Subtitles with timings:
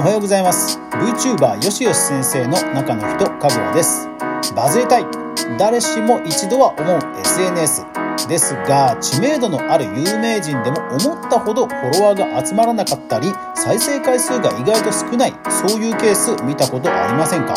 [0.00, 0.78] おはようございます。
[0.78, 4.08] VTuber よしよし先生の中の人かぐわです。
[4.56, 5.04] バズりたい。
[5.58, 7.84] 誰しも一度は思う SNS
[8.26, 15.34] ですが知名度のある有名人でも思ったほどフォロワーが集まらなかったり再生回数が意外と少ない。
[15.68, 17.54] そういうケース見たことありませんか？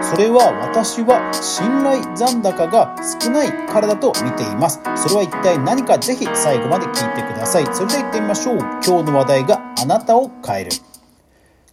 [0.00, 4.80] それは私は信頼残高が少ないからだと見ています。
[4.94, 5.98] それは一体何か？
[5.98, 7.66] ぜひ最後まで聞いてください。
[7.74, 8.58] それでは行ってみましょう。
[8.86, 10.70] 今日の話題があなたを変える。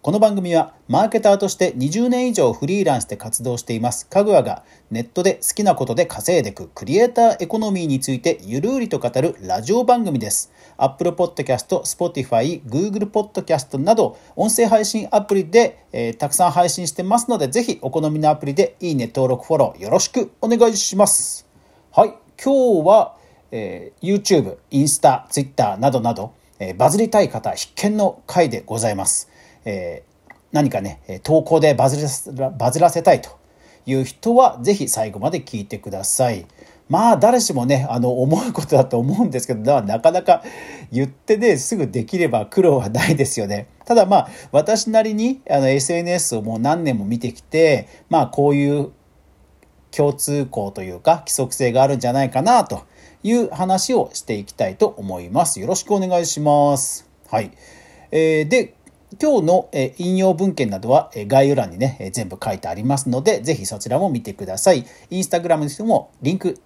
[0.08, 10.50] この番組はマーケターとして20年以上フリーランスで活動していますかぐわがネットで好きなことで稼いでいくクリエイターエコノミーについてゆるりと語るラジオ番組です。
[10.78, 21.46] Apple Podcast、Spotify、Google Podcast など音声配信アプリで、えー、たくさん配信してますのでぜひお好みのアプリでいいね登録フォローよろしくお願いします。
[21.92, 23.18] はい、今日は、
[23.52, 29.36] えー、YouTube、インスタ、Twitter などなど、えー、バズりたい方必見の回でございます。
[29.68, 33.38] えー、何かね、投稿でバズらバズらせたいと
[33.86, 36.46] いう人は、ぜひ最後まで聞いてください。
[36.90, 40.42] まあ、誰しもね、あの、思うことだと思うんですけど、なかなか
[40.90, 43.68] 言ってね、すぐできれば苦労はないですよね。
[43.86, 48.92] ただまあ、私なりにあの SNS をもう何年も見てきて、まあ、こういう
[49.92, 52.86] 共通項というか規則性があるんじゃないかなと
[53.24, 55.60] いう話をしていきたいと思います。
[55.60, 57.10] よろしくお願いします。
[57.30, 57.52] はい。
[58.12, 58.77] えー、で、
[59.22, 64.86] 今日の引用文献などは概要欄にね、全部書いてありますので、ぜひそちらも見てください。
[65.10, 66.60] インスタグラムにしてもリンク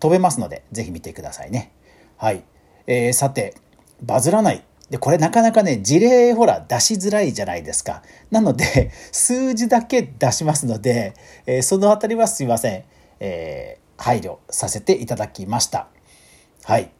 [0.00, 1.72] 飛べますので、ぜひ見てくださいね。
[2.16, 2.44] はい。
[2.86, 3.54] えー、さて、
[4.02, 4.64] バズらない。
[4.90, 8.02] で、これなかなかね、事例ほら出しづらいじゃないですか。
[8.30, 11.14] なので、 数字だけ出しますので、
[11.46, 12.84] えー、そのあたりはすいません。
[13.20, 15.88] えー、配慮させていただきました。
[16.64, 16.90] はい。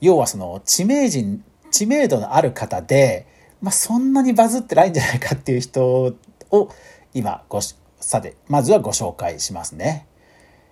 [0.00, 3.26] 要はその知名人、知名度のある方で、
[3.60, 6.14] まあ、そんなにバズってないんじゃないかっていう人
[6.50, 6.72] を
[7.12, 10.06] 今ごしさてまずはご紹介しますね。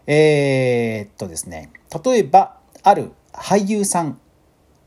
[0.06, 1.70] えー、っとですね
[2.02, 4.18] 例えばある俳優さん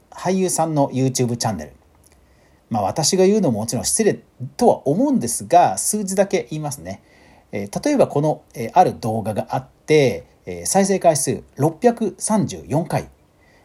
[0.10, 1.74] 俳優さんの YouTube チャンネル
[2.72, 4.24] まあ私が言うのももちろん失礼
[4.58, 7.04] とは思うんですが数字だけ言いますね。
[7.52, 13.10] えー、例えばこの、えー、ある動画があって、えー、再生回数634回、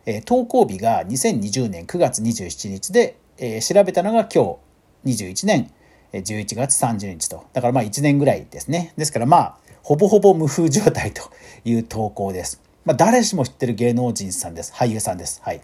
[0.07, 4.59] え、投稿日が2020年9月27日でえー、調べたのが今
[5.05, 5.71] 日21年
[6.13, 7.45] 11月30日と。
[7.53, 8.93] だからまあ1年ぐらいですね。
[8.97, 11.31] ですからまあ、ほぼほぼ無風状態と
[11.65, 12.63] いう投稿です。
[12.85, 14.73] まあ誰しも知ってる芸能人さんです。
[14.73, 15.41] 俳優さんです。
[15.43, 15.61] はい。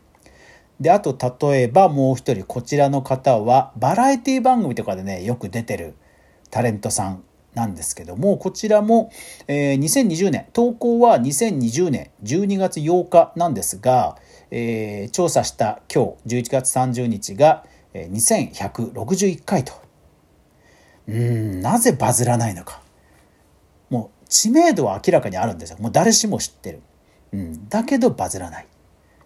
[0.81, 5.95] で、あと例えばもう一人、こちらの方はバラエティ番組とかでね、よく出てる
[6.51, 9.11] タレントさんなんですけども、こちらも、
[9.47, 14.17] えー、2020年、投稿は2020年12月8日なんですが、
[14.51, 17.65] えー、調査した今日11月30日が
[17.95, 19.73] 2161回と。
[21.09, 22.81] うん、なぜバズらないのか。
[23.91, 25.79] もう知名度は明らかにあるんですよ。
[25.79, 26.81] もう誰しも知ってる。
[27.33, 28.67] うん、だけどバズらない。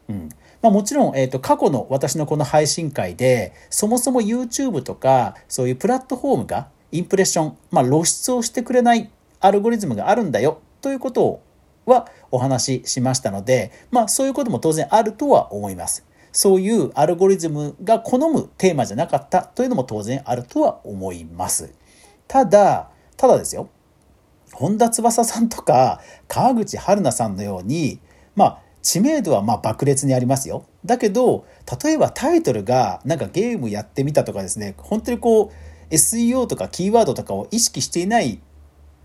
[0.08, 0.28] うん
[0.62, 9.10] まあ、もちろん、えーと、過去の私のこの配信会でそもそも YouTube とかそういうプラットフォームがインプレッション、まあ、露出をしてくれない
[9.40, 11.40] アルゴリズムがあるんだよということ
[11.84, 16.04] はお話ししましたので、まあ、そういうことも当然あるとは思います。
[16.32, 21.72] そういうアルゴリズムが好むテーマじゃなかったというのも当然あるとは思います。
[22.28, 23.70] ただ、ただですよ。
[24.52, 28.00] 本田翼さんとか川口春奈さんのように、
[28.34, 30.64] まあ、知名度はまあ爆裂にありますよ。
[30.84, 31.46] だけど、
[31.82, 35.50] 例えばタイトルがなんかゲームやってみたとかですね、本当にこう、
[35.90, 38.40] SEO とかキーワードとかを意識していない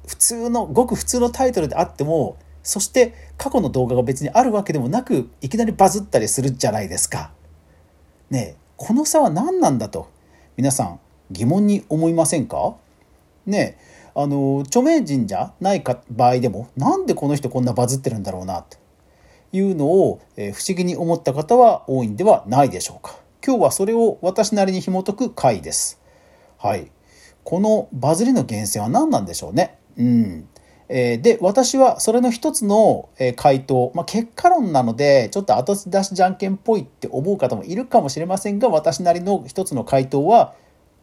[0.07, 7.31] 普通のごく普通のタイトルであってもそして過去の動画が別にあるわけでもなくいきなりバズったりするじゃないですか。
[8.29, 10.09] ねえこの差は何なんだと
[10.57, 10.99] 皆さん
[11.31, 12.75] 疑問に思いませんか？
[13.45, 13.77] ね
[14.13, 18.77] あの著名人じゃないか場合でもなんでこの人こんなバズってるんだろうなと
[19.53, 23.17] いうのを、え不思議に思った方は多いんではないでしょうか。
[23.45, 26.00] 今日はそれを私なりに紐解く回です。
[26.61, 26.91] はい。
[27.43, 29.79] このバズりの源泉は何なんでしょうね？
[29.97, 30.47] うん。
[30.89, 40.53] えー、で、私はそれの一つの回答、まあ、結果論なので、ちょっと後出しじゃんけんっぽいって思う方もいるかもしれませんが、私なりの一つの回答は、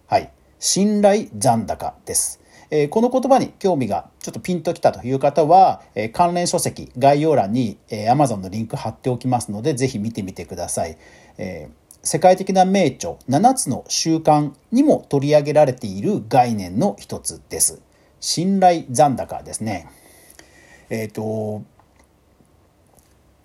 [0.06, 2.40] はい、信頼残高です。
[2.70, 10.98] えー、この言葉に興味がちょっとピンときたという方は、えー、関連書籍概要欄に、えー、Amazon のリンク貼っておきますので、ぜひ見てみてください。
[11.38, 17.82] えー世界的な名著7つの習慣にも取り上げられている概念の一つです。
[18.18, 19.90] 信頼残高ですね。
[20.88, 21.62] えっ、ー、と、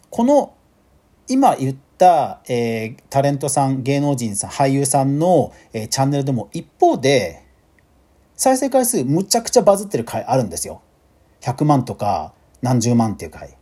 [0.09, 0.53] この
[1.27, 7.43] 今言った、えー、タレントさん、芸能人さん、俳優さんの、えー、チャンネルでも一方で、
[8.37, 10.81] 再生回数むちゃくちゃバズってる回あるんですよ。
[11.41, 13.57] 100万とか何十万っていう回。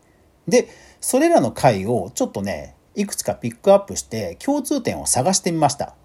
[0.48, 0.68] で、
[1.00, 5.96] それらの回をちょっとね、いくつかピックアップして共通点を探してみました。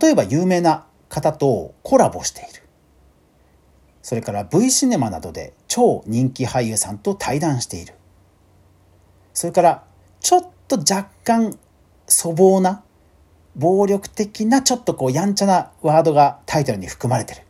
[0.00, 2.62] 例えば有名な方とコラボしている。
[4.02, 7.94] それから V シネマなどで超人気俳優さんと対談している。
[9.34, 9.84] それから
[10.20, 11.58] ちょっと若干
[12.08, 12.82] 粗暴な
[13.54, 17.42] 暴力的なちょっとこうやんちゃなワードがタイトルに含まれてる。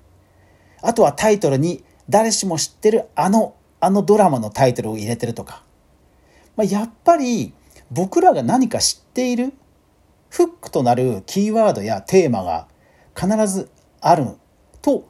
[0.81, 5.63] あとはタイトルに誰しも知ってるあの、あのドラマのタイトルを入れてるとか。
[6.59, 7.55] まあ、やっぱり
[7.89, 9.53] 僕らが何か知っている
[10.29, 12.67] フックとなるキーワードやテーマが
[13.17, 13.71] 必ず
[14.01, 14.27] ある
[14.83, 15.09] と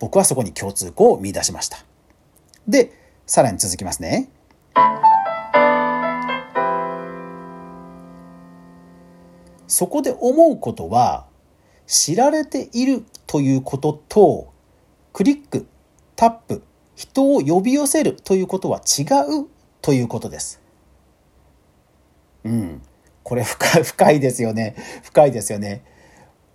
[0.00, 1.78] 僕はそこに共通項を見出しました。
[2.66, 2.92] で、
[3.24, 4.28] さらに続きますね。
[9.68, 11.26] そこで思うことは
[11.86, 14.52] 知られているということと
[15.12, 15.68] クリック
[16.16, 16.64] タップ
[16.96, 19.02] 人を呼び寄せるということは違
[19.42, 19.48] う
[19.80, 20.63] ということです。
[22.44, 22.82] うん。
[23.22, 24.74] これ深い、 深いですよね。
[25.02, 25.82] 深いですよね。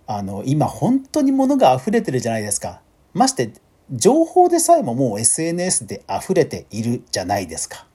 [0.06, 2.82] あの、今本当に物が溢れてるじゃないですか。
[3.12, 3.50] まして、
[3.90, 7.86] 情報でさえももう SNS で溢れているじゃないですか。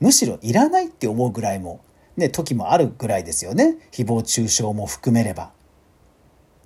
[0.00, 1.80] むしろいらないって思うぐらいも
[2.16, 3.76] ね、時もあるぐらいですよね。
[3.90, 5.52] 誹謗中傷も含めれば。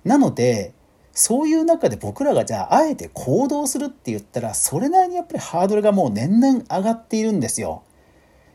[0.03, 0.73] なので、
[1.11, 7.83] そういう中で僕らがじゃああえて行動するって言ったら、それなりにやっぱりハードルがもう年々上がっているんですよ。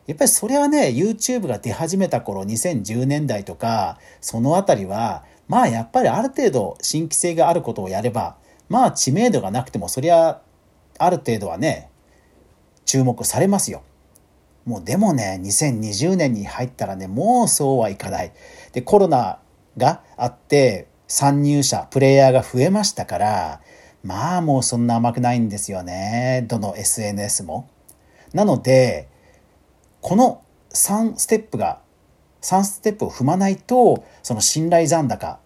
[0.06, 8.37] やっぱりそれはね、YouTube が出始めた頃、2010年代とか、そのあたりは、まあやっぱりある程度新規性があることをやれば、
[8.69, 10.41] まあ知名度がなくても、そりゃ、
[10.99, 11.91] ある程度はね、
[12.85, 13.83] 注目されますよ。
[14.65, 18.33] もうでもね、2020年に入ったらね、もうそうはいかない。
[18.73, 19.39] で、コロナ
[19.77, 23.61] があって、参入者、プレイヤーが増えましたから、
[24.03, 26.45] まあもうそんな甘くないんですよね。
[26.49, 27.69] どの SNS も。
[28.33, 29.09] なので、
[30.05, 30.43] この
[30.75, 31.81] 3ステップが、
[32.43, 35.41] 3ステップを踏まないと、その信頼残高、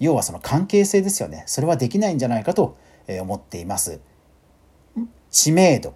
[0.00, 1.44] 要はその関係性ですよね。
[1.46, 2.76] それはできないんじゃないかと
[3.20, 4.00] 思っています。
[5.30, 5.94] 知名度、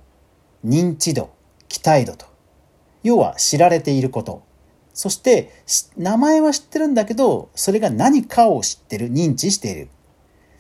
[0.65, 1.31] 認知度、
[1.67, 2.27] 期待度と。
[3.03, 4.45] 要は知られていること。
[4.93, 5.51] そして、
[5.97, 9.89] 名前は知ってるんだけど、それが何かを知ってる、認知している。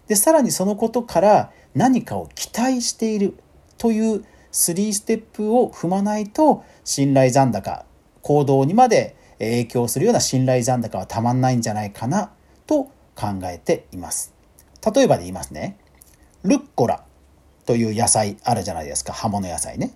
[0.08, 3.38] で、さらにそのことから何かを期待している
[3.78, 4.24] という
[4.54, 7.84] 3ステップを踏まないと、信頼残高、
[8.22, 12.32] 行動にまで影響するような信頼残高はたまんないんじゃないかな
[12.66, 12.84] と
[13.14, 14.32] 考えています。
[14.94, 15.76] 例えばで言いますね。
[16.42, 17.04] ルッコラ
[17.66, 19.12] という野菜あるじゃないですか。
[19.12, 19.94] 葉物野菜ね。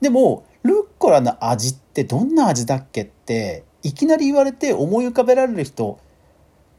[0.00, 5.98] でも、ルッコラの味ってどんな味だっけっていきなり言われて思い浮かべられる人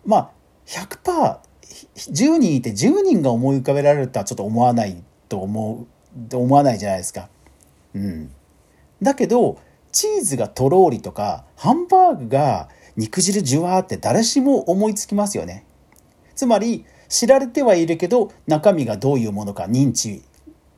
[0.06, 0.32] まあ
[0.68, 5.88] 100%10 人いて10人が思い浮かべられるとはちょっと思わないと思
[6.32, 7.30] う思わないじゃないですか。
[7.94, 8.32] うん、
[9.02, 9.60] だけど
[9.92, 15.66] チーズがとろーりとかハンバーグが肉汁ジュワーって誰しも思いつきますよね。
[16.36, 20.24] つまり知られてはいるけど中身がどういうものか認知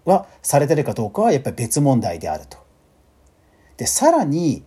[0.05, 2.65] はされてるかどうかはやっぱり別問題であると。
[3.77, 4.63] で、さらに、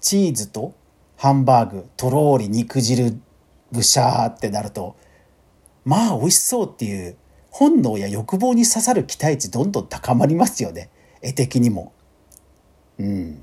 [0.00, 0.74] チーズと
[1.16, 3.18] ハンバーグ、とろーり、肉汁、
[3.72, 4.96] ブシャーってなると、
[5.84, 7.16] まあ美味しそうっていう
[7.58, 10.90] 本能や欲望に刺さる期待値どんどん高まりますよね。
[11.22, 11.92] 絵的にも。
[13.00, 13.42] うん。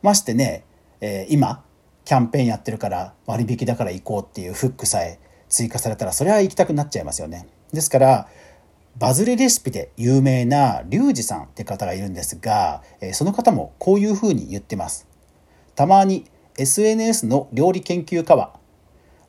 [0.00, 0.64] ましてね、
[1.02, 1.62] えー、今、
[2.06, 7.48] キャンペーンやってるから割引だから行こうっていうフックさえ追加されたらそれは行きたくなっちゃいますよね。
[7.70, 8.28] ですから、
[8.96, 15.06] バズりレシピで有名なリュウジさんって方がいるんですが、えその方もこういうふうに言ってます。
[15.74, 16.24] たまに
[16.56, 18.54] SNS の料理研究家は、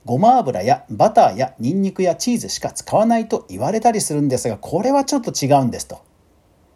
[0.06, 6.00] ごま油やバターやニンニクやチーズしか使わないと言われたりするんですが、これはちょっと違うんですと。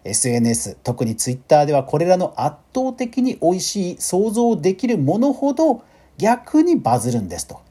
[0.04, 5.84] SNS、特に Twitter ではこれらの圧倒的に美味しい想像できるものほど
[6.18, 7.62] 逆にバズるんですと。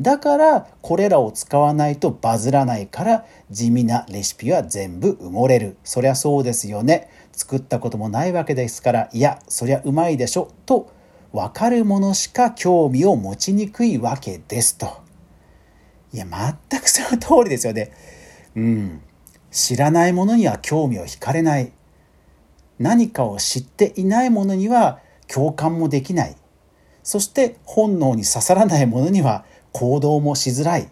[0.00, 5.76] だからこれらを使わないとバズらないから地味なレシピは全部埋もれる。
[5.84, 7.10] そりゃそうですよね。
[7.32, 10.48] 作ったこともないわけですから、いや、そりゃうまいでしょ。
[10.66, 10.90] と
[11.32, 15.00] 分かるものしか興味を持ちにくいわけですと。
[16.12, 17.92] いや、全くその通りですよね。
[18.56, 19.00] うん。
[19.50, 21.72] 知らないものには興味を惹かれない。
[22.78, 26.36] 何かを知っていないものには共感もできない。
[27.02, 30.90] そして本能に刺さらないものには行動もしづらい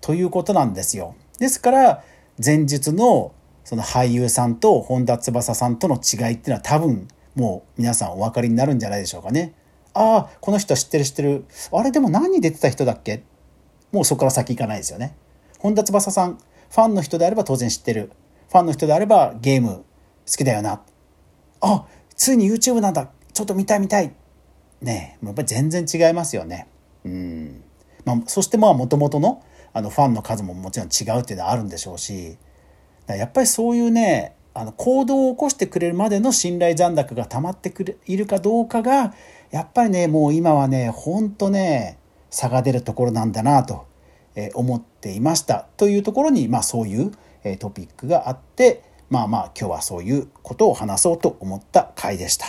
[0.00, 1.14] ということなんですよ。
[1.38, 2.04] ですから
[2.44, 3.32] 前述の
[3.64, 9.54] その俳優さんと本田翼さんとの違いっていうのは多分もう皆さんお分かりになるんじゃないでしょうかね。
[9.94, 13.24] ああこの人は知ってる知ってるあれでも何に出てた人だっけ？
[13.92, 15.16] もうそこから先行かないですよね。
[15.58, 16.38] 本田翼さん、
[16.70, 18.10] ファンの人であれば当然知ってる。
[18.48, 19.84] ファンの人であればゲーム好
[20.38, 20.82] きだよな。
[21.60, 23.10] あ、ついに YouTube なんだ。
[23.32, 24.14] ちょっと見たい見たい。
[24.80, 26.68] ねえやっぱり全然違いますよね。
[27.04, 27.62] うん。
[28.04, 32.36] まあ、そしてまあ、もともとの、あの、ファンの数ももちろん違うっていうのはあるんでしょうし、
[33.06, 39.14] やっぱりそういうね、あの、行動を起こしてくれるまでの信頼残高が溜まってくれ、いるかどうかが、
[39.50, 41.98] やっぱりね、もう今はね、ほんとね、
[42.30, 43.86] 差が出るところなんだなと
[44.54, 45.66] 思っていました。
[45.76, 47.12] というところに、まあそういう
[47.58, 52.46] トピックがあって、まあまあ今日はそういうことを話そうと思った回でした。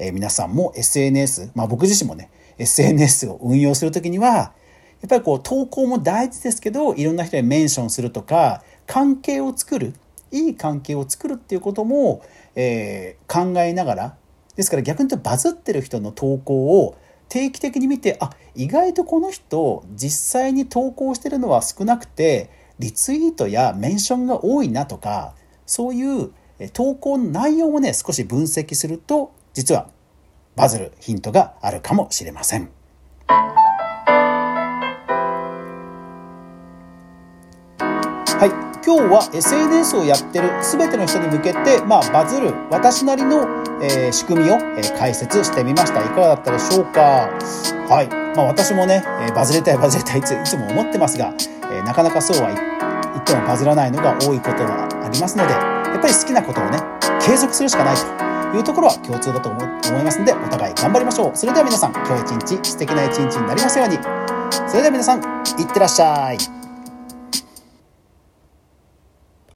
[0.00, 4.52] えー、皆さんも SNS、まあ僕自身もね、SNS を運用するときには、
[5.00, 9.94] やっぱりこう投稿も大事ですけど、いろんな人にメンションするとか、関係を作る、
[10.30, 12.22] いい関係を作るっていうことも、
[12.54, 14.16] えー、考えながら、
[14.56, 16.96] ですから逆に言うとバズってる人の投稿を
[17.28, 25.34] 定期的に見て、あ、意外とこの人実際に投稿してるのは少なくて、リツイートやメンションが多いなとか、
[25.66, 26.32] そういう
[26.72, 29.90] 投稿の内容もね、少し分析すると、実は
[30.56, 32.70] バズるヒントがあるかもしれません。
[38.84, 43.42] 今日は SNS をやってる全ての人に向けて、まあ、バズる私なりの、
[43.82, 46.00] えー、仕組みを、えー、解説してみました。
[46.00, 47.28] いかがだったでしょうか？
[47.88, 48.08] はい。
[48.36, 51.34] まあ、私もね、えー、バズりたいバズりたいいついつも思ってますが、
[51.70, 52.56] えなかなかそうは言
[53.20, 56.78] ってもバズらないのが多いことはありますので、やっぱり好きなことをね、
[57.20, 57.96] 継続するしかない
[58.52, 61.36] というところは共通だと思いますので、お互い頑張りましょう。
[61.36, 63.98] それでは皆さん、今日一日素敵な一日になりますように。
[64.68, 66.59] それでは皆さん、いってらっしゃい。